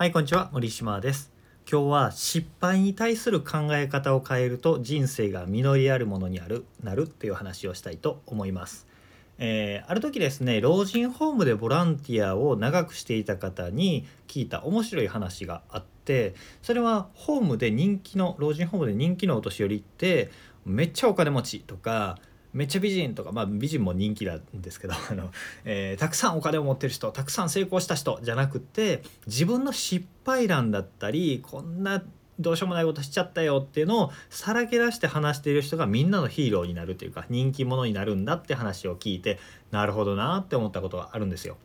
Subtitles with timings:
[0.00, 0.48] はい、こんにちは。
[0.54, 1.30] 森島です。
[1.70, 8.86] 今日は失敗に対する考え方を変えると人生が実りあるものにあるなるっていう話をしたいと思います。
[9.36, 20.30] えーある時ですね老人ホームでボランティアを長くしていた方に聞いた面白い話があってそれはホームで人気の老人ホームで人気のお年寄りって
[20.64, 22.18] めっちゃお金持ちとか
[22.52, 25.30] めっちゃ美人とかまあ美人も人気なんですけど あの、
[25.64, 32.02] えーたくさんお金を持ってる人たくさん成功した人じゃなくて自分の失敗談だったりこんな
[32.38, 39.38] どうしようもないことしちゃったよっていうのをさらけ出して話している人がみんなのヒーローになるというか人気者になるんだって話を聞いて
[39.70, 41.56] なるほどなって思ったことがあるんですよ。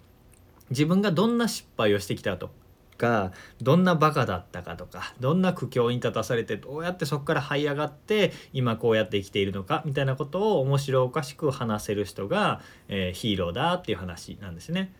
[0.71, 2.49] 自分がどんな失敗をしてきたと
[2.98, 3.31] か
[3.62, 14.91] どんなバカだったかとかどんな苦境に立たされてどうやってそこから這い上がって今こうやって生きているのかみたいなことを面白おかしく話せる人が、えーヒーローだっていう話なんですね。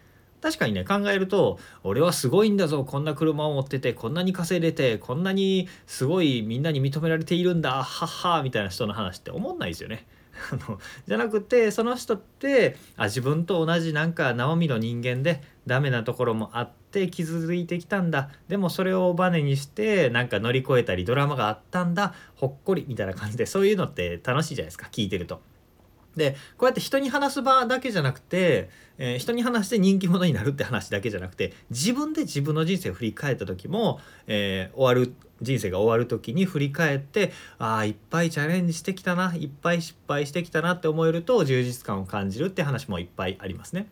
[0.41, 10.05] 確かにね考えると俺はすごいんだぞこんな車を持っててこんなに稼いでてこんなにすごいみんなに認められているんだはっはみたいな人の話って思んないですよね。
[10.52, 25.41] あのじゃなくてその人ってあ自分と同じなんか生身の人間でダメなところもあって傷いてきたんだでもそれをバネにしてなんか乗り越えたりドラマがあったんだほっこりみたいな感じでそういうのって楽しいじゃないですか聞いてると。
[26.16, 43.88] でこうやって人に話す場だけじゃなくて、えー人に話して人気者になるって話だけじゃなくて自分で自分の人生を振り返った時も、えー終わる人生が終わる時に振り返ってああいっぱいチャレンジしてきたないっぱい失敗してきたなって思えると充実感を感じるって話もいっぱいありますね。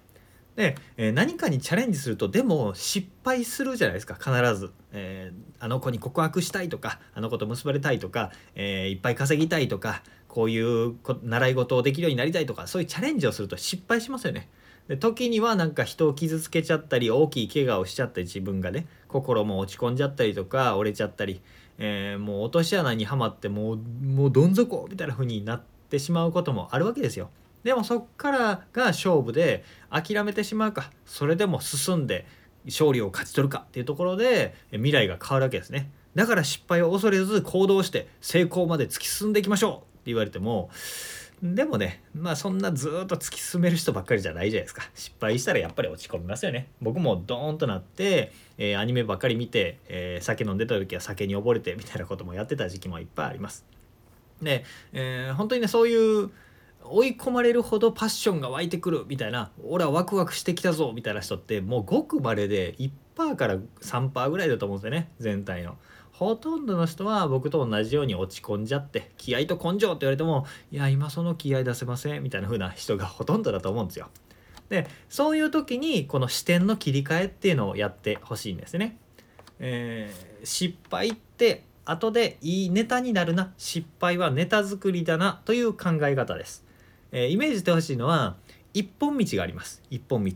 [0.56, 14.50] で、えー何かにチャレンジするとでも失敗するじゃないですか必ず、えーあの子に告白したいとかあの子と結ばれたいとか、えーいっぱい稼ぎたいとかこういう習い事をできるようになりたいとかそういうチャレンジをすると失敗しますよね。
[14.88, 21.42] で時にはなんか人を傷つけちゃったり大きい怪我をしちゃったり自分がね心も落ち込んじゃったりとか折れちゃったり、
[21.78, 27.30] えーもう落とし穴にはまってもうもうどん底みたいな風になってしまうこともあるわけですよ。
[27.63, 32.25] でもそっからが勝負で諦めてしまうかそれでも進んで
[32.66, 35.90] 勝利を勝ち取るかっていうところで未来が変わるわけですね。
[36.16, 40.69] だから失敗を恐れず行動して成功まで突き進んでいきましょうって言われても
[41.46, 44.90] でもねまあそんなずっと突き進める人ばっかりじゃないじゃないですか。
[44.96, 46.70] 失敗したらやっぱり落ち込みますよね。
[46.81, 53.66] 僕もドーンとなって、えーアニメばっかり見て、えー酒飲んでた時は酒に溺れてみたいなこともやってた時期もいっぱいあります。
[54.42, 56.32] で、えー本当にねそういう
[56.86, 62.76] 追い込まれるほどパッションが湧いてくるみたいな俺はワクワクしてきたぞみたいな人ってもうごくまれで
[63.18, 65.09] 1%から3%ぐらいだと思うんですよね。
[65.20, 65.76] 全体の。
[66.13, 74.09] ほとんどの人は僕と同じように落ち込んじゃって気合と根性って言われてもいや今その気合出せませんみたいな風な人がほとんどだと思うんですよ。
[74.69, 78.97] でそういう時にこの視点の切り替えっていうのをやってほしいんですね。
[79.59, 86.63] えー失敗って後でいいネタになるな失敗はネタ作りだなという考え方です。
[87.12, 88.35] えーイメージしてほしいのは
[88.73, 90.31] 一本道があります一本道。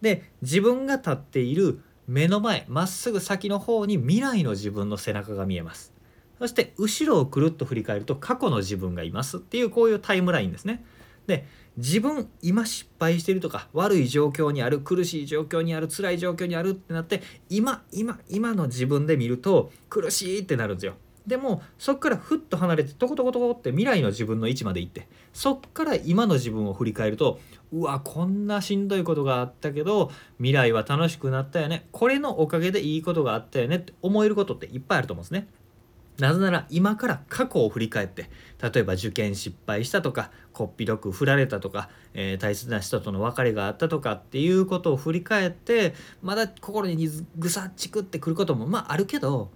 [0.00, 5.92] で自分が立っている目の前まっすぐ先の方に未来の自分の背中が見えます。
[6.40, 10.84] そして後ろをくるっと振り返ると過去の自分がいますっていうこういうタイムラインですね。
[11.28, 20.94] で自分今失敗してるとか悪い状況にある苦しい状況にある辛い状況にあるってなって今今今の自分で見ると苦しいってなるんですよ。
[21.26, 27.38] でもそっからふっと離れてトコトコトコって未来の自分の位置まで行ってそっから今の自分を振り返ると
[27.72, 35.48] うわこんなしんどいことがあったけど未来は楽しくなったよねこれのおかげでいいことがあったよねって思えることっていっぱいあると思うんですね。
[36.20, 38.28] なぜなら今から過去を振り返って
[38.62, 49.50] 例えば受験失敗したとかこっぴどく振られたとか、えー大切な人との別れがあったとかっていうことを振り返ってまだ心にぐさっちくってくることもまああるけど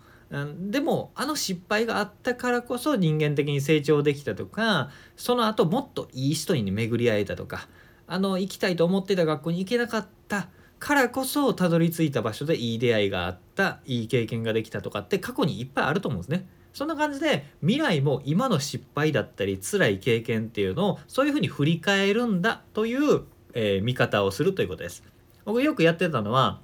[0.59, 7.69] でもあの失敗があったからこそ人間的に成長できたとかその後もっといい人に巡り会えたとか
[8.07, 16.47] あの行きたいと思ってた学校に行けなかったからこそたどり着いた場所でいい出会いがあったいい経験ができたとかって過去にいっぱいあると思うんですね。
[16.75, 23.23] そんな感じで未来も今の失敗だったり辛い経験っていうのをそういうふうに振り返るんだという、
[23.55, 25.05] えー見方をするということです。
[25.45, 26.61] 僕よくやってたのは、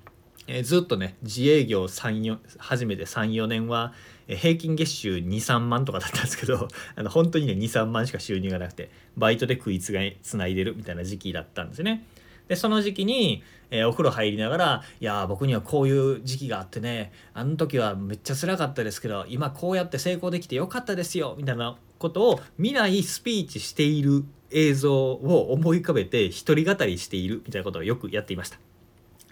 [0.52, 3.92] えずっとね自営業34初めて34年は
[4.26, 6.66] 平均月収23万とかだったんですけど
[6.96, 12.04] あの本当にね23万しか収入がなくてバイトで食いつがいつないでるみたいな時期だったんですね。
[12.48, 28.69] でその時期に、えーお風呂入りながら「いや僕にはこういう時期があってねあの時はめっちゃ辛かったですけど今こうやって成功できてよかったですよ」みたいなことを未来スピーチしている映像を思い浮かべて一人語りしているみたいなことをよくやっていました。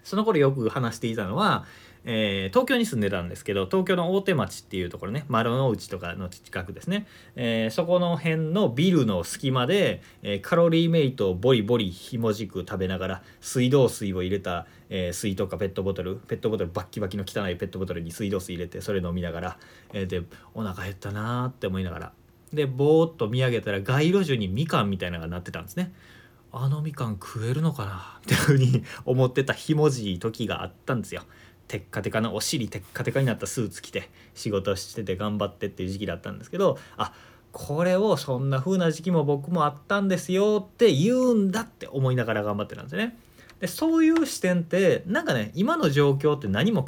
[0.09, 1.65] その頃よく話していたのは
[2.11, 7.07] えー、東京に住んでたんですけど東京の大手町っていうところね丸の内とかの近くですね、
[7.37, 19.59] えー、そこの辺のビルの隙間で、えー、カロリーメイトをボリボリひもじく食べながら水道水を入れた、え水とかペットボトルペットボトルバッキバキの汚いペットボトルに水道水入れてそれ飲みながら、
[19.93, 20.23] えで
[20.55, 22.13] お腹減ったなーって思いながら
[22.53, 25.93] でぼーっと見上げたら街路樹にみかんみたいなのがなってたんですね。
[26.53, 28.19] あのみかん食えるのかな？
[28.21, 31.23] っていうふうに思ってたひもじい時があったんですよ。
[31.67, 37.13] テッカテカのお尻テッカテカになったスーツ着て仕事してて頑張ってっていう時期だったんですけどあ
[37.53, 43.19] これをそんな風な時期も僕もあったんですよって言うんだって思いながら頑張ってたんですね。
[43.61, 46.85] でそういう視点ってなんかね今の状況って何も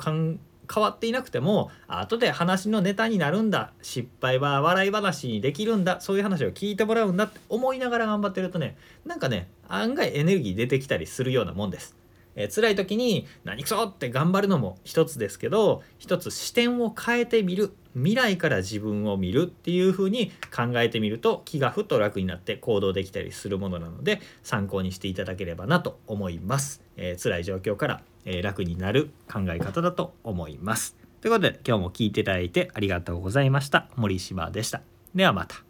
[0.72, 12.00] 変わっていなくても後で話のネタになるんだ失敗は笑い話にできるんだそういう話を聞いてもらうんだって思いながら頑張ってるとねなんかね案外エネルギー出てきたりするようなもんです。
[12.36, 26.82] え、辛い時に何くそって頑張るのも一つですけど一つ視点を変えてみる未来から自分を見るっていう風に考えてみると気がふっと楽になって行動できたりするものなので参考にしていただければなと思います。
[26.96, 30.96] えー、辛い状況から、えー、楽になる考え方だと思います。
[31.20, 33.88] ということで今日も聞いていただいてありがとうございました。
[33.96, 34.82] 森島でした。
[35.14, 35.69] ではまた。